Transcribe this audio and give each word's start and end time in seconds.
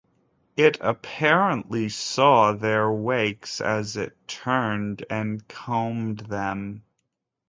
It 0.57 0.79
apparently 0.81 1.87
saw 1.89 2.53
their 2.53 2.91
wakes 2.91 3.61
as 3.61 3.95
it 3.97 4.17
turned 4.27 5.05
and 5.11 5.47
combed 5.47 6.21
them. 6.21 6.81